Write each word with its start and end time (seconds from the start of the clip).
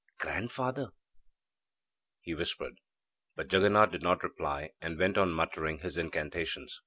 'Grandfather,' 0.17 0.93
he 2.21 2.33
whispered. 2.33 2.79
But 3.35 3.49
Jaganath 3.49 3.91
did 3.91 4.01
not 4.01 4.23
reply, 4.23 4.71
and 4.81 4.97
went 4.97 5.15
on 5.15 5.29
muttering 5.31 5.81
his 5.81 5.95
incantations. 5.95 6.79